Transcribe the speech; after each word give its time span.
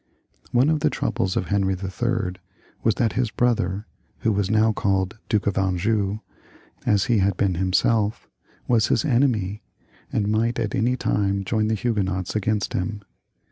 One 0.51 0.71
of 0.71 0.79
the 0.79 0.89
troubles 0.89 1.37
of 1.37 1.49
Henry 1.49 1.75
III. 1.75 2.31
was 2.81 2.95
that 2.95 3.13
his 3.13 3.29
brother, 3.29 3.85
who 4.21 4.31
was 4.31 4.49
now 4.49 4.73
called 4.73 5.19
Duke 5.29 5.45
of 5.45 5.59
Anjou, 5.59 6.21
as 6.87 7.03
he 7.05 7.19
had 7.19 7.37
been 7.37 7.53
him 7.53 7.71
self, 7.71 8.27
was 8.67 8.87
his 8.87 9.05
enemy, 9.05 9.61
and 10.11 10.27
might 10.27 10.57
at 10.57 10.73
any 10.73 10.97
time 10.97 11.45
join 11.45 11.67
the 11.67 11.75
Huguenots 11.75 12.35
against 12.35 12.73
him. 12.73 13.03